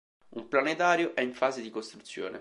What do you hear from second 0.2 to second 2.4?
Un planetario è in fase di costruzione.